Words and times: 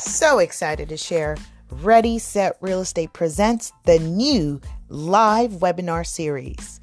So 0.00 0.38
excited 0.38 0.88
to 0.88 0.96
share 0.96 1.36
Ready 1.70 2.18
Set 2.18 2.56
Real 2.62 2.80
Estate 2.80 3.12
presents 3.12 3.70
the 3.84 3.98
new 3.98 4.58
live 4.88 5.52
webinar 5.52 6.06
series 6.06 6.80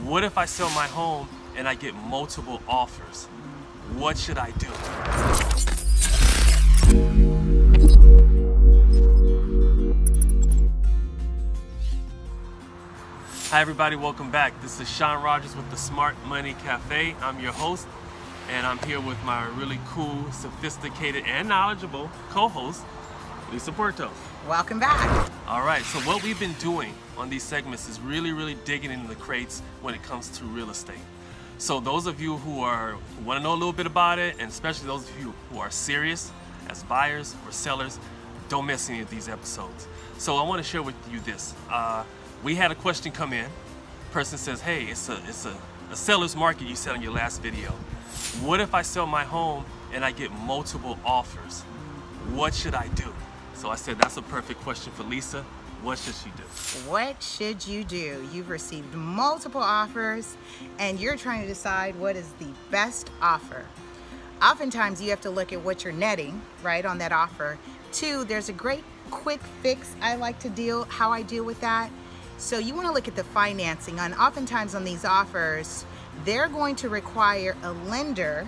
What 0.07 0.23
if 0.23 0.39
I 0.39 0.45
sell 0.45 0.71
my 0.71 0.87
home 0.87 1.29
and 1.57 1.67
I 1.67 1.75
get 1.75 1.93
multiple 1.93 2.62
offers? 2.69 3.25
What 3.97 4.17
should 4.17 4.39
I 4.39 4.53
do? 4.53 4.69
Hi, 13.51 13.61
everybody, 13.61 13.97
welcome 13.97 14.31
back. 14.31 14.62
This 14.62 14.79
is 14.79 14.89
Sean 14.89 15.25
Rogers 15.25 15.57
with 15.57 15.69
the 15.73 15.77
Smart 15.77 16.15
Money 16.27 16.55
Cafe. 16.62 17.17
I'm 17.21 17.41
your 17.41 17.51
host, 17.51 17.89
and 18.49 18.65
I'm 18.65 18.79
here 18.87 19.01
with 19.01 19.21
my 19.25 19.49
really 19.57 19.81
cool, 19.89 20.31
sophisticated, 20.31 21.25
and 21.27 21.49
knowledgeable 21.49 22.12
co 22.31 22.47
host, 22.47 22.84
Lisa 23.53 23.71
Puerto. 23.71 24.11
Welcome 24.49 24.81
back. 24.81 25.31
All 25.47 25.65
right, 25.65 25.83
so 25.85 26.01
what 26.01 26.23
we've 26.23 26.39
been 26.39 26.55
doing 26.55 26.93
on 27.17 27.31
these 27.31 27.45
segments 27.45 27.89
is 27.89 28.01
really, 28.01 28.33
really 28.33 28.57
digging 28.65 28.91
into 28.91 29.07
the 29.07 29.15
crates 29.15 29.63
when 29.83 29.95
it 29.95 30.03
comes 30.03 30.29
to 30.39 30.45
real 30.45 30.71
estate. 30.71 30.99
So 31.59 31.79
those 31.79 32.07
of 32.07 32.21
you 32.21 32.39
who 32.39 32.61
are 32.61 32.93
who 32.93 33.25
want 33.25 33.39
to 33.39 33.43
know 33.43 33.53
a 33.53 33.55
little 33.55 33.73
bit 33.73 33.87
about 33.87 34.19
it, 34.19 34.37
and 34.41 34.49
especially 34.51 34.89
those 34.89 35.09
of 35.09 35.19
you 35.19 35.33
who 35.51 35.59
are 35.59 35.71
serious 35.71 36.33
as 36.69 36.83
buyers 36.83 37.35
or 37.47 37.53
sellers, 37.53 37.99
don't 38.49 38.67
miss 38.67 38.91
any 38.91 39.01
of 39.01 39.09
these 39.11 39.29
episodes. 39.29 39.87
So 40.19 40.37
I 40.37 40.43
want 40.43 40.63
to 40.63 40.69
share 40.69 40.83
with 40.83 40.97
you 41.11 41.21
this. 41.21 41.55
Uh, 41.71 42.05
we 42.43 42.57
had 42.57 42.73
a 42.73 42.75
question 42.75 43.13
come 43.13 43.33
in. 43.33 43.47
Person 44.11 44.39
says, 44.39 44.61
"Hey, 44.61 44.85
it's 44.85 45.09
a 45.09 45.19
it's 45.29 45.47
a, 45.47 45.57
a 45.91 45.97
seller's 45.97 46.35
market 46.35 46.67
you 46.67 46.77
said 46.77 46.95
on 46.95 47.01
your 47.01 47.13
last 47.13 47.43
video. 47.43 47.71
What 48.43 48.61
if 48.61 48.75
I 48.75 48.83
sell 48.83 49.07
my 49.07 49.25
home 49.25 49.65
and 49.93 50.05
I 50.05 50.11
get 50.11 50.33
multiple 50.33 50.99
offers? 51.05 51.63
What 52.35 52.55
should 52.55 52.75
I 52.75 52.89
do?" 52.89 53.13
So 53.57 53.71
I 53.71 53.77
said, 53.77 53.99
"That's 53.99 54.17
a 54.19 54.23
perfect 54.23 54.61
question 54.61 54.93
for 54.93 55.03
Lisa. 55.03 55.43
What 55.83 55.99
should 55.99 56.15
she 56.15 56.31
do?" 56.31 56.43
What 56.89 57.22
should 57.22 57.67
you 57.67 57.84
do? 57.84 58.28
You've 58.33 58.50
received 58.50 58.94
multiple 58.94 59.62
offers 59.62 60.37
and 60.78 61.00
you're 61.00 61.17
trying 61.17 61.41
to 61.41 61.47
decide 61.47 61.97
what 61.97 62.17
is 62.17 62.28
the 62.39 62.49
best 62.71 63.11
offer. 63.22 63.65
Oftentimes, 64.43 65.00
you 65.00 65.09
have 65.11 65.22
to 65.22 65.31
look 65.31 65.53
at 65.55 65.62
what 65.62 65.84
you're 65.84 65.93
netting, 65.94 66.43
right, 66.62 66.84
on 66.84 66.99
that 66.99 67.12
offer. 67.12 67.59
Two, 67.93 68.25
there's 68.25 68.50
a 68.50 68.53
great 68.53 68.84
quick 69.11 69.41
fix 69.62 69.94
I 70.03 70.17
like 70.17 70.38
to 70.41 70.50
deal, 70.50 70.84
how 70.84 71.11
I 71.11 71.23
deal 71.23 71.44
with 71.44 71.61
that. 71.62 71.91
So, 72.37 72.59
you 72.59 72.75
want 72.75 72.87
to 72.87 72.93
look 72.93 73.09
at 73.09 73.17
the 73.17 73.25
financing. 73.25 73.99
And 73.99 74.15
oftentimes, 74.15 74.75
on 74.75 74.84
these 74.84 75.06
offers, 75.06 75.87
they're 76.27 76.49
going 76.49 76.77
to 76.77 76.91
require 76.91 77.56
a 77.62 77.73
lender 77.73 78.47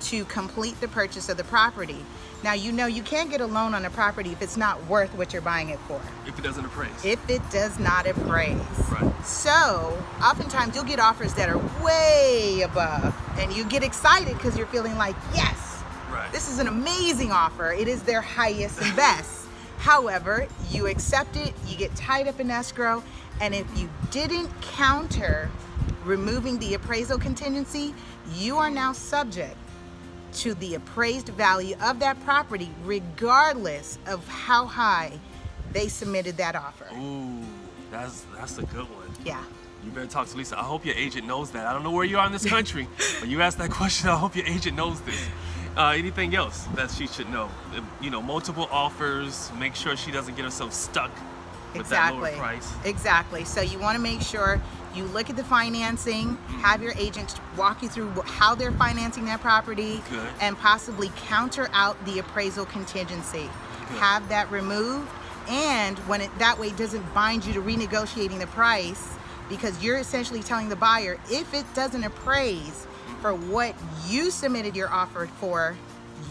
to 0.00 0.24
complete 0.26 0.80
the 0.80 0.88
purchase 0.88 1.28
of 1.28 1.36
the 1.36 1.44
property. 1.44 2.04
Now, 2.42 2.54
you 2.54 2.72
know 2.72 2.86
you 2.86 3.02
can't 3.02 3.30
get 3.30 3.42
a 3.42 3.46
loan 3.46 3.74
on 3.74 3.84
a 3.84 3.90
property 3.90 4.30
if 4.32 4.40
it's 4.40 4.56
not 4.56 4.82
worth 4.86 5.14
what 5.14 5.32
you're 5.32 5.42
buying 5.42 5.68
it 5.68 5.78
for. 5.80 6.00
If 6.26 6.38
it 6.38 6.42
doesn't 6.42 6.64
appraise. 6.64 7.04
If 7.04 7.28
it 7.28 7.42
does 7.50 7.78
not 7.78 8.06
appraise. 8.06 8.56
Right. 8.90 9.26
So, 9.26 10.02
oftentimes 10.22 10.74
you'll 10.74 10.84
get 10.84 11.00
offers 11.00 11.34
that 11.34 11.50
are 11.50 11.58
way 11.84 12.62
above, 12.64 13.14
and 13.38 13.52
you 13.52 13.64
get 13.64 13.82
excited 13.84 14.34
because 14.38 14.56
you're 14.56 14.66
feeling 14.68 14.96
like, 14.96 15.16
yes, 15.34 15.82
Right. 16.10 16.32
this 16.32 16.48
is 16.48 16.58
an 16.58 16.66
amazing 16.68 17.30
offer. 17.30 17.72
It 17.72 17.88
is 17.88 18.02
their 18.02 18.22
highest 18.22 18.80
and 18.80 18.96
best. 18.96 19.46
However, 19.78 20.46
you 20.70 20.86
accept 20.86 21.36
it, 21.36 21.52
you 21.66 21.76
get 21.76 21.94
tied 21.94 22.26
up 22.26 22.40
in 22.40 22.50
escrow, 22.50 23.02
and 23.40 23.54
if 23.54 23.66
you 23.78 23.90
didn't 24.10 24.48
counter 24.62 25.50
removing 26.04 26.58
the 26.58 26.74
appraisal 26.74 27.18
contingency, 27.18 27.94
you 28.34 28.56
are 28.56 28.70
now 28.70 28.92
subject 28.92 29.56
to 30.34 30.54
the 30.54 30.74
appraised 30.74 31.28
value 31.30 31.76
of 31.82 31.98
that 32.00 32.22
property, 32.24 32.70
regardless 32.84 33.98
of 34.06 34.26
how 34.28 34.66
high 34.66 35.18
they 35.72 35.88
submitted 35.88 36.36
that 36.38 36.56
offer. 36.56 36.86
Ooh, 36.94 37.42
that's 37.90 38.24
that's 38.36 38.58
a 38.58 38.62
good 38.62 38.84
one. 38.90 39.08
Yeah. 39.24 39.42
You 39.84 39.90
better 39.90 40.06
talk 40.06 40.28
to 40.28 40.36
Lisa. 40.36 40.58
I 40.58 40.62
hope 40.62 40.84
your 40.84 40.94
agent 40.94 41.26
knows 41.26 41.50
that. 41.52 41.66
I 41.66 41.72
don't 41.72 41.82
know 41.82 41.90
where 41.90 42.04
you 42.04 42.18
are 42.18 42.26
in 42.26 42.32
this 42.32 42.44
country, 42.44 42.86
but 43.20 43.28
you 43.28 43.40
asked 43.40 43.58
that 43.58 43.70
question. 43.70 44.10
I 44.10 44.16
hope 44.16 44.36
your 44.36 44.46
agent 44.46 44.76
knows 44.76 45.00
this. 45.02 45.28
Uh, 45.76 45.94
anything 45.96 46.34
else 46.34 46.64
that 46.74 46.90
she 46.90 47.06
should 47.06 47.30
know? 47.30 47.48
You 48.00 48.10
know, 48.10 48.20
multiple 48.20 48.68
offers. 48.70 49.50
Make 49.58 49.74
sure 49.74 49.96
she 49.96 50.10
doesn't 50.10 50.36
get 50.36 50.44
herself 50.44 50.72
stuck 50.72 51.10
with 51.12 51.16
that 51.16 51.18
lower 51.18 51.39
Exactly. 51.74 52.34
Exactly. 52.84 53.44
So 53.44 53.60
you 53.60 53.78
want 53.78 53.96
to 53.96 54.02
make 54.02 54.20
sure 54.20 54.60
you 54.94 55.04
look 55.04 55.30
at 55.30 55.36
the 55.36 55.44
financing, 55.44 56.28
mm-hmm. 56.28 56.60
have 56.60 56.82
your 56.82 56.92
agent 56.96 57.40
walk 57.56 57.82
you 57.82 57.88
through 57.88 58.10
how 58.24 58.54
they're 58.54 58.72
financing 58.72 59.24
that 59.26 59.40
property, 59.40 60.02
Good. 60.10 60.28
and 60.40 60.58
possibly 60.58 61.10
counter 61.16 61.68
out 61.72 62.02
the 62.06 62.18
appraisal 62.18 62.66
contingency. 62.66 63.48
Good. 63.88 63.98
Have 63.98 64.28
that 64.28 64.50
removed, 64.50 65.08
and 65.48 65.98
when 66.00 66.20
it 66.20 66.36
that 66.38 66.58
way 66.58 66.68
it 66.68 66.76
doesn't 66.76 67.14
bind 67.14 67.44
you 67.44 67.52
to 67.54 67.62
renegotiating 67.62 68.38
the 68.38 68.46
price 68.48 69.14
because 69.48 69.82
you're 69.82 69.98
essentially 69.98 70.42
telling 70.42 70.68
the 70.68 70.76
buyer 70.76 71.18
if 71.30 71.54
it 71.54 71.64
doesn't 71.74 72.04
appraise 72.04 72.86
mm-hmm. 72.86 73.20
for 73.20 73.34
what 73.34 73.74
you 74.08 74.30
submitted 74.30 74.74
your 74.74 74.88
offer 74.90 75.26
for, 75.38 75.76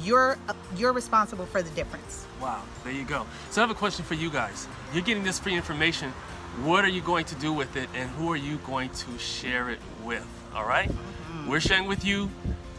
you're 0.03 0.37
uh, 0.47 0.53
you're 0.75 0.93
responsible 0.93 1.45
for 1.45 1.61
the 1.61 1.69
difference. 1.71 2.25
Wow, 2.41 2.61
there 2.83 2.93
you 2.93 3.03
go. 3.05 3.25
So 3.51 3.61
I 3.61 3.63
have 3.63 3.71
a 3.71 3.79
question 3.79 4.05
for 4.05 4.13
you 4.13 4.29
guys. 4.29 4.67
You're 4.93 5.03
getting 5.03 5.23
this 5.23 5.39
free 5.39 5.55
information. 5.55 6.11
What 6.63 6.83
are 6.83 6.89
you 6.89 7.01
going 7.01 7.25
to 7.25 7.35
do 7.35 7.53
with 7.53 7.75
it, 7.75 7.89
and 7.93 8.09
who 8.11 8.31
are 8.31 8.37
you 8.37 8.57
going 8.65 8.89
to 8.89 9.17
share 9.17 9.69
it 9.69 9.79
with? 10.03 10.27
All 10.55 10.65
right? 10.65 10.91
We're 11.47 11.59
sharing 11.59 11.87
with 11.87 12.03
you. 12.03 12.29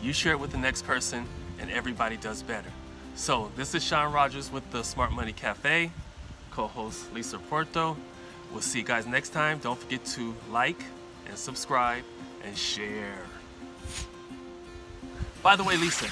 You 0.03 0.12
share 0.12 0.32
it 0.32 0.41
with 0.41 0.50
the 0.50 0.59
next 0.59 0.87
person, 0.87 1.26
and 1.59 1.70
everybody 1.70 2.16
does 2.16 2.43
better. 2.43 2.70
So 3.15 3.50
this 3.56 3.75
is 3.75 3.84
Sean 3.84 4.12
Rogers 4.12 4.50
with 4.50 4.69
the 4.70 4.82
Smart 4.82 5.12
Money 5.12 5.32
Cafe, 5.32 5.91
co-host 6.50 7.12
Lisa 7.15 7.38
Porto. 7.38 7.97
We'll 8.53 8.60
see 8.60 8.81
you 8.81 8.84
guys 8.84 9.06
next 9.06 9.31
time. 9.31 9.59
Don't 9.59 9.78
forget 9.78 10.04
to 10.06 10.34
like 10.50 10.82
and 11.28 11.38
subscribe 11.38 12.03
and 12.44 12.56
share. 12.56 13.19
By 15.43 15.56
the 15.56 15.65
way, 15.65 15.76
Lisa, 15.76 16.06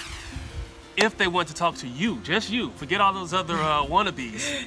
if 0.98 1.16
they 1.16 1.26
want 1.26 1.48
to 1.48 1.54
talk 1.54 1.76
to 1.76 1.88
you, 1.88 2.18
just 2.22 2.50
you, 2.50 2.70
forget 2.76 3.00
all 3.00 3.12
those 3.14 3.32
other 3.32 3.54
uh, 3.54 3.84
wannabes, 3.84 4.66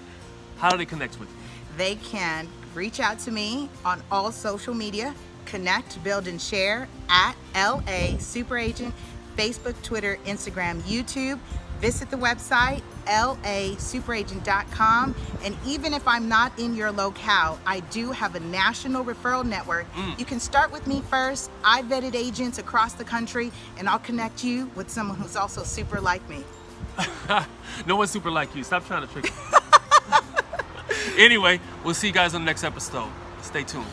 how 0.58 0.70
do 0.70 0.78
they 0.78 0.86
connect 0.86 1.20
with 1.20 1.30
you? 1.30 1.36
they 1.78 1.96
can 1.96 2.48
reach 2.74 3.00
out 3.00 3.20
to 3.20 3.32
me 3.32 3.70
on 3.86 4.02
all 4.12 4.32
social 4.32 4.74
media 4.74 5.14
connect 5.46 6.02
build 6.04 6.28
and 6.28 6.42
share 6.42 6.88
at 7.10 7.34
la 7.56 8.18
super 8.20 8.58
agent 8.58 8.94
facebook 9.36 9.82
twitter 9.82 10.18
instagram 10.26 10.80
youtube 10.82 11.40
visit 11.82 12.12
the 12.12 12.18
website 12.18 12.82
lasuperagent.com 13.06 15.16
and 15.44 15.58
even 15.66 15.94
if 15.94 16.08
i'm 16.08 16.30
not 16.30 16.58
in 16.60 16.76
your 16.76 16.92
locale 16.92 17.60
i 17.66 17.80
do 17.80 18.12
have 18.12 18.36
a 18.36 18.40
national 18.40 19.04
referral 19.04 19.44
network 19.46 19.92
mm. 19.94 20.20
you 20.20 20.26
can 20.26 20.40
start 20.40 20.72
with 20.72 20.88
me 20.88 21.02
first 21.10 21.52
i 21.66 21.82
vetted 21.82 22.16
agents 22.16 22.60
across 22.60 22.94
the 22.94 23.04
country 23.04 23.52
and 23.78 23.90
i'll 23.90 24.00
connect 24.00 24.44
you 24.44 24.70
with 24.76 24.90
someone 24.90 25.18
who's 25.18 25.36
also 25.36 25.64
super 25.64 26.00
like 26.00 26.28
me 26.30 26.44
no 27.86 27.96
one's 27.96 28.12
super 28.12 28.32
like 28.32 28.56
you. 28.56 28.64
Stop 28.64 28.86
trying 28.86 29.08
to 29.08 29.14
trick 29.14 29.26
me. 29.26 29.32
anyway, 31.24 31.60
we'll 31.84 31.94
see 31.94 32.08
you 32.08 32.14
guys 32.14 32.34
on 32.34 32.42
the 32.42 32.46
next 32.46 32.64
episode. 32.64 33.10
Stay 33.42 33.64
tuned. 33.64 33.86